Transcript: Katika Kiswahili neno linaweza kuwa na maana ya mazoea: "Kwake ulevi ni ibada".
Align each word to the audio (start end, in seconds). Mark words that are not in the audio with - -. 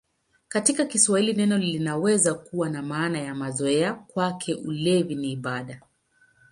Katika 0.47 0.85
Kiswahili 0.85 1.33
neno 1.33 1.57
linaweza 1.57 2.33
kuwa 2.33 2.69
na 2.69 2.81
maana 2.81 3.19
ya 3.21 3.35
mazoea: 3.35 3.93
"Kwake 3.93 4.55
ulevi 4.55 5.15
ni 5.15 5.31
ibada". 5.31 5.81